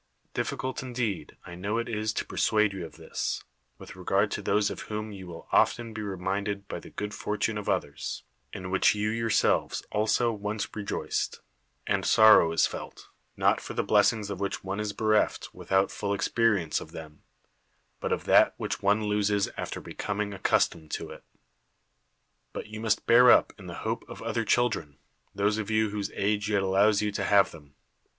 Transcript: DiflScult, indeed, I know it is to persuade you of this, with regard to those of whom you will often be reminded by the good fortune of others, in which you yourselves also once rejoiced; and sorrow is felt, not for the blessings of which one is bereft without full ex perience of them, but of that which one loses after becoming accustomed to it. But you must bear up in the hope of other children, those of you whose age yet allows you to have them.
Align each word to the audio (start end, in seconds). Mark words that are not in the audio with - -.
DiflScult, 0.33 0.81
indeed, 0.81 1.37
I 1.45 1.53
know 1.53 1.77
it 1.77 1.87
is 1.87 2.11
to 2.13 2.25
persuade 2.25 2.73
you 2.73 2.83
of 2.87 2.93
this, 2.95 3.43
with 3.77 3.95
regard 3.95 4.31
to 4.31 4.41
those 4.41 4.71
of 4.71 4.79
whom 4.89 5.11
you 5.11 5.27
will 5.27 5.47
often 5.51 5.93
be 5.93 6.01
reminded 6.01 6.67
by 6.67 6.79
the 6.79 6.89
good 6.89 7.13
fortune 7.13 7.55
of 7.55 7.69
others, 7.69 8.23
in 8.51 8.71
which 8.71 8.95
you 8.95 9.11
yourselves 9.11 9.83
also 9.91 10.31
once 10.31 10.75
rejoiced; 10.75 11.41
and 11.85 12.03
sorrow 12.03 12.51
is 12.51 12.65
felt, 12.65 13.09
not 13.37 13.61
for 13.61 13.75
the 13.75 13.83
blessings 13.83 14.31
of 14.31 14.39
which 14.39 14.63
one 14.63 14.79
is 14.79 14.91
bereft 14.91 15.53
without 15.53 15.91
full 15.91 16.15
ex 16.15 16.27
perience 16.27 16.81
of 16.81 16.93
them, 16.93 17.21
but 17.99 18.11
of 18.11 18.23
that 18.23 18.55
which 18.57 18.81
one 18.81 19.03
loses 19.03 19.49
after 19.55 19.79
becoming 19.79 20.33
accustomed 20.33 20.89
to 20.89 21.11
it. 21.11 21.23
But 22.53 22.65
you 22.65 22.79
must 22.79 23.05
bear 23.05 23.29
up 23.29 23.53
in 23.59 23.67
the 23.67 23.75
hope 23.85 24.03
of 24.09 24.23
other 24.23 24.45
children, 24.45 24.97
those 25.35 25.59
of 25.59 25.69
you 25.69 25.91
whose 25.91 26.09
age 26.15 26.49
yet 26.49 26.63
allows 26.63 27.03
you 27.03 27.11
to 27.11 27.23
have 27.23 27.51
them. 27.51 27.75